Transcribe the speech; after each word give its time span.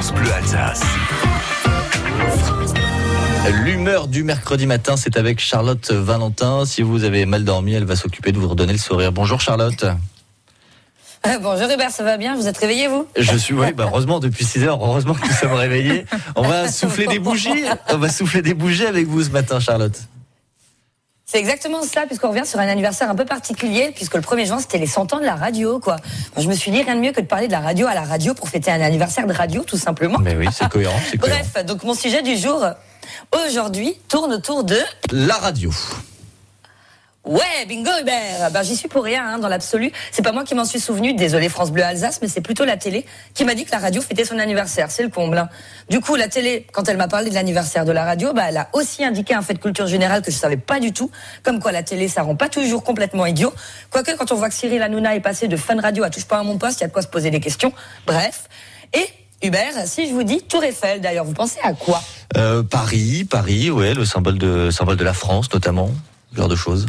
France 0.00 0.14
Bleu 0.14 0.32
Alsace. 0.32 0.82
L'humeur 3.64 4.08
du 4.08 4.24
mercredi 4.24 4.66
matin, 4.66 4.96
c'est 4.96 5.18
avec 5.18 5.40
Charlotte 5.40 5.92
Valentin. 5.92 6.64
Si 6.64 6.80
vous 6.80 7.04
avez 7.04 7.26
mal 7.26 7.44
dormi, 7.44 7.74
elle 7.74 7.84
va 7.84 7.96
s'occuper 7.96 8.32
de 8.32 8.38
vous 8.38 8.48
redonner 8.48 8.72
le 8.72 8.78
sourire. 8.78 9.12
Bonjour 9.12 9.42
Charlotte. 9.42 9.84
Euh, 11.26 11.38
bonjour 11.42 11.70
Hubert, 11.70 11.90
ça 11.90 12.02
va 12.02 12.16
bien? 12.16 12.34
Vous 12.34 12.48
êtes 12.48 12.56
réveillé 12.56 12.88
vous? 12.88 13.06
Je 13.14 13.36
suis, 13.36 13.52
oui, 13.52 13.74
bah 13.74 13.88
heureusement, 13.88 14.20
depuis 14.20 14.46
6 14.46 14.64
heures, 14.64 14.82
heureusement 14.82 15.12
que 15.12 15.26
nous 15.26 15.34
sommes 15.34 15.52
réveillés. 15.52 16.06
On 16.34 16.48
va 16.48 16.68
souffler 16.72 17.06
des 17.06 17.18
bougies. 17.18 17.64
On 17.90 17.98
va 17.98 18.08
souffler 18.08 18.40
des 18.40 18.54
bougies 18.54 18.86
avec 18.86 19.06
vous 19.06 19.22
ce 19.22 19.28
matin, 19.28 19.60
Charlotte. 19.60 20.00
C'est 21.30 21.38
exactement 21.38 21.84
ça, 21.84 22.06
puisqu'on 22.06 22.30
revient 22.30 22.44
sur 22.44 22.58
un 22.58 22.66
anniversaire 22.66 23.08
un 23.08 23.14
peu 23.14 23.24
particulier, 23.24 23.92
puisque 23.94 24.16
le 24.16 24.20
1er 24.20 24.46
juin, 24.46 24.58
c'était 24.58 24.78
les 24.78 24.88
100 24.88 25.12
ans 25.12 25.20
de 25.20 25.24
la 25.24 25.36
radio, 25.36 25.78
quoi. 25.78 25.94
Moi, 26.34 26.42
je 26.42 26.48
me 26.48 26.54
suis 26.54 26.72
dit, 26.72 26.82
rien 26.82 26.96
de 26.96 27.00
mieux 27.00 27.12
que 27.12 27.20
de 27.20 27.26
parler 27.26 27.46
de 27.46 27.52
la 27.52 27.60
radio 27.60 27.86
à 27.86 27.94
la 27.94 28.02
radio 28.02 28.34
pour 28.34 28.48
fêter 28.48 28.72
un 28.72 28.80
anniversaire 28.80 29.28
de 29.28 29.32
radio, 29.32 29.62
tout 29.62 29.76
simplement. 29.76 30.18
Mais 30.18 30.34
oui, 30.34 30.48
c'est 30.52 30.68
cohérent, 30.68 30.98
c'est 31.08 31.18
cohérent. 31.18 31.38
Bref, 31.54 31.64
donc 31.66 31.84
mon 31.84 31.94
sujet 31.94 32.22
du 32.22 32.36
jour, 32.36 32.66
aujourd'hui, 33.46 33.94
tourne 34.08 34.32
autour 34.32 34.64
de... 34.64 34.78
La 35.12 35.36
radio. 35.36 35.70
Ouais, 37.30 37.64
bingo 37.68 37.92
Hubert 38.00 38.50
Ben 38.52 38.64
j'y 38.64 38.74
suis 38.74 38.88
pour 38.88 39.04
rien, 39.04 39.24
hein, 39.24 39.38
dans 39.38 39.46
l'absolu. 39.46 39.92
C'est 40.10 40.22
pas 40.22 40.32
moi 40.32 40.42
qui 40.42 40.56
m'en 40.56 40.64
suis 40.64 40.80
souvenu, 40.80 41.14
désolé 41.14 41.48
France 41.48 41.70
Bleu 41.70 41.84
Alsace, 41.84 42.18
mais 42.20 42.26
c'est 42.26 42.40
plutôt 42.40 42.64
la 42.64 42.76
télé 42.76 43.06
qui 43.34 43.44
m'a 43.44 43.54
dit 43.54 43.64
que 43.64 43.70
la 43.70 43.78
radio 43.78 44.02
fêtait 44.02 44.24
son 44.24 44.36
anniversaire. 44.40 44.90
C'est 44.90 45.04
le 45.04 45.10
comble. 45.10 45.38
Hein. 45.38 45.48
Du 45.88 46.00
coup, 46.00 46.16
la 46.16 46.26
télé, 46.26 46.66
quand 46.72 46.88
elle 46.88 46.96
m'a 46.96 47.06
parlé 47.06 47.30
de 47.30 47.34
l'anniversaire 47.36 47.84
de 47.84 47.92
la 47.92 48.04
radio, 48.04 48.32
bah, 48.32 48.46
elle 48.48 48.56
a 48.56 48.68
aussi 48.72 49.04
indiqué 49.04 49.32
un 49.32 49.42
fait 49.42 49.54
de 49.54 49.60
culture 49.60 49.86
générale 49.86 50.22
que 50.22 50.32
je 50.32 50.36
savais 50.36 50.56
pas 50.56 50.80
du 50.80 50.92
tout. 50.92 51.08
Comme 51.44 51.60
quoi 51.60 51.70
la 51.70 51.84
télé, 51.84 52.08
ça 52.08 52.22
rend 52.22 52.34
pas 52.34 52.48
toujours 52.48 52.82
complètement 52.82 53.24
idiot. 53.26 53.54
Quoique, 53.90 54.10
quand 54.16 54.32
on 54.32 54.34
voit 54.34 54.48
que 54.48 54.56
Cyril 54.56 54.82
Hanouna 54.82 55.14
est 55.14 55.20
passé 55.20 55.46
de 55.46 55.56
Fun 55.56 55.80
Radio 55.80 56.02
à 56.02 56.10
Touche 56.10 56.24
pas 56.24 56.38
à 56.38 56.42
mon 56.42 56.58
poste, 56.58 56.80
il 56.80 56.82
y 56.82 56.84
a 56.84 56.88
de 56.88 56.92
quoi 56.92 57.02
se 57.02 57.06
poser 57.06 57.30
des 57.30 57.38
questions. 57.38 57.72
Bref. 58.08 58.48
Et 58.92 59.06
Hubert, 59.46 59.86
si 59.86 60.08
je 60.08 60.14
vous 60.14 60.24
dis 60.24 60.42
Tour 60.42 60.64
Eiffel, 60.64 61.00
d'ailleurs, 61.00 61.26
vous 61.26 61.34
pensez 61.34 61.60
à 61.62 61.74
quoi? 61.74 62.02
Euh, 62.36 62.64
Paris, 62.64 63.22
Paris, 63.22 63.70
ouais, 63.70 63.94
le 63.94 64.04
symbole 64.04 64.36
de, 64.36 64.72
symbole 64.72 64.96
de 64.96 65.04
la 65.04 65.14
France, 65.14 65.46
notamment, 65.54 65.90
genre 66.34 66.48
de 66.48 66.56
choses. 66.56 66.86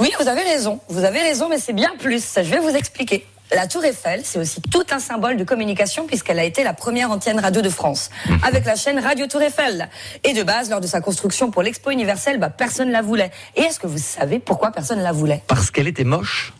Oui, 0.00 0.10
vous 0.18 0.28
avez 0.28 0.42
raison. 0.42 0.80
Vous 0.88 1.04
avez 1.04 1.20
raison, 1.20 1.50
mais 1.50 1.58
c'est 1.58 1.74
bien 1.74 1.92
plus. 1.98 2.24
Je 2.34 2.40
vais 2.40 2.58
vous 2.58 2.74
expliquer. 2.74 3.26
La 3.54 3.66
Tour 3.66 3.84
Eiffel, 3.84 4.22
c'est 4.24 4.38
aussi 4.38 4.62
tout 4.62 4.84
un 4.92 4.98
symbole 4.98 5.36
de 5.36 5.44
communication 5.44 6.06
puisqu'elle 6.06 6.38
a 6.38 6.44
été 6.44 6.64
la 6.64 6.72
première 6.72 7.10
antenne 7.10 7.38
radio 7.38 7.60
de 7.60 7.68
France, 7.68 8.08
mhm. 8.26 8.38
avec 8.42 8.64
la 8.64 8.76
chaîne 8.76 8.98
Radio 8.98 9.26
Tour 9.26 9.42
Eiffel. 9.42 9.90
Et 10.24 10.32
de 10.32 10.42
base, 10.42 10.70
lors 10.70 10.80
de 10.80 10.86
sa 10.86 11.02
construction 11.02 11.50
pour 11.50 11.62
l'Expo 11.62 11.90
universelle, 11.90 12.38
bah, 12.38 12.48
personne 12.48 12.90
la 12.90 13.02
voulait. 13.02 13.30
Et 13.56 13.60
est-ce 13.62 13.78
que 13.78 13.86
vous 13.86 13.98
savez 13.98 14.38
pourquoi 14.38 14.70
personne 14.70 15.00
la 15.00 15.12
voulait? 15.12 15.42
Parce 15.46 15.70
qu'elle 15.70 15.88
était 15.88 16.04
moche 16.04 16.54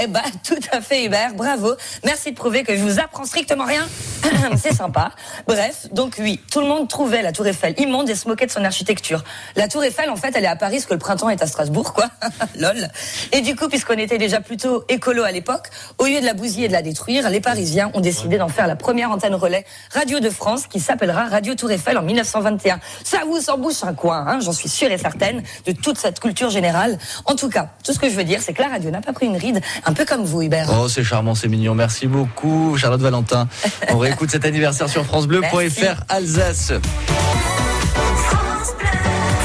eh 0.00 0.06
ben, 0.06 0.22
tout 0.44 0.54
à 0.72 0.80
fait, 0.80 1.04
Hubert. 1.04 1.34
Bravo. 1.34 1.74
Merci 2.04 2.30
de 2.30 2.36
prouver 2.36 2.62
que 2.62 2.76
je 2.76 2.82
vous 2.82 3.00
apprends 3.00 3.24
strictement 3.24 3.64
rien. 3.64 3.86
C'est 4.56 4.74
sympa. 4.74 5.10
Bref, 5.46 5.88
donc 5.92 6.16
oui, 6.18 6.40
tout 6.50 6.60
le 6.60 6.66
monde 6.66 6.88
trouvait 6.88 7.22
la 7.22 7.32
Tour 7.32 7.46
Eiffel 7.46 7.74
immonde 7.78 8.08
et 8.08 8.14
se 8.14 8.28
moquait 8.28 8.46
de 8.46 8.50
son 8.50 8.64
architecture. 8.64 9.24
La 9.56 9.68
Tour 9.68 9.84
Eiffel, 9.84 10.10
en 10.10 10.16
fait, 10.16 10.32
elle 10.34 10.44
est 10.44 10.48
à 10.48 10.56
Paris, 10.56 10.80
ce 10.80 10.86
que 10.86 10.94
le 10.94 10.98
printemps 10.98 11.28
est 11.28 11.42
à 11.42 11.46
Strasbourg, 11.46 11.92
quoi. 11.92 12.06
Lol. 12.58 12.88
Et 13.32 13.40
du 13.40 13.56
coup, 13.56 13.68
puisqu'on 13.68 13.94
était 13.94 14.18
déjà 14.18 14.40
plutôt 14.40 14.84
écolo 14.88 15.22
à 15.22 15.32
l'époque, 15.32 15.68
au 15.98 16.06
lieu 16.06 16.20
de 16.20 16.26
la 16.26 16.34
bousiller 16.34 16.66
et 16.66 16.68
de 16.68 16.72
la 16.72 16.82
détruire, 16.82 17.28
les 17.30 17.40
Parisiens 17.40 17.90
ont 17.94 18.00
décidé 18.00 18.38
d'en 18.38 18.48
faire 18.48 18.66
la 18.66 18.76
première 18.76 19.10
antenne 19.10 19.34
relais 19.34 19.64
radio 19.92 20.20
de 20.20 20.30
France 20.30 20.66
qui 20.66 20.80
s'appellera 20.80 21.26
Radio 21.26 21.54
Tour 21.54 21.70
Eiffel 21.70 21.98
en 21.98 22.02
1921. 22.02 22.80
Ça 23.04 23.20
vous 23.26 23.40
s'embouche 23.40 23.82
un 23.82 23.94
coin, 23.94 24.24
hein, 24.26 24.40
j'en 24.40 24.52
suis 24.52 24.68
sûre 24.68 24.90
et 24.90 24.98
certaine, 24.98 25.42
de 25.66 25.72
toute 25.72 25.98
cette 25.98 26.20
culture 26.20 26.50
générale. 26.50 26.98
En 27.24 27.34
tout 27.34 27.48
cas, 27.48 27.70
tout 27.84 27.92
ce 27.92 27.98
que 27.98 28.08
je 28.08 28.14
veux 28.14 28.24
dire, 28.24 28.40
c'est 28.42 28.52
que 28.52 28.62
la 28.62 28.68
radio 28.68 28.90
n'a 28.90 29.00
pas 29.00 29.12
pris 29.12 29.26
une 29.26 29.36
ride 29.36 29.60
un 29.84 29.92
peu 29.92 30.04
comme 30.04 30.24
vous, 30.24 30.42
Hubert. 30.42 30.68
Oh, 30.70 30.88
c'est 30.88 31.04
charmant, 31.04 31.34
c'est 31.34 31.48
mignon. 31.48 31.74
Merci 31.74 32.06
beaucoup, 32.06 32.76
Charlotte 32.76 33.00
Valentin. 33.00 33.48
On 33.90 33.98
réécoute 34.08 34.30
cet 34.30 34.46
anniversaire 34.46 34.88
sur 34.88 35.04
FranceBleu.fr 35.04 36.02
Alsace. 36.08 36.72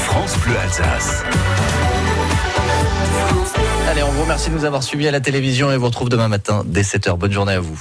France 0.06 0.38
Bleu 0.38 0.54
Alsace. 0.56 1.22
Allez, 3.90 4.02
on 4.02 4.10
vous 4.10 4.22
remercie 4.22 4.48
de 4.48 4.54
nous 4.54 4.64
avoir 4.64 4.82
suivis 4.82 5.06
à 5.06 5.10
la 5.10 5.20
télévision 5.20 5.70
et 5.70 5.76
vous 5.76 5.84
retrouve 5.84 6.08
demain 6.08 6.28
matin 6.28 6.62
dès 6.64 6.80
7h. 6.80 7.18
Bonne 7.18 7.32
journée 7.32 7.52
à 7.52 7.60
vous. 7.60 7.78